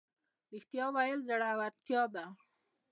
ریښتیا 0.51 0.85
ویل 0.95 1.19
زړورتیا 1.27 2.03
ده 2.13 2.25